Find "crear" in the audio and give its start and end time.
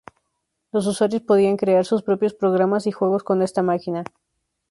1.57-1.85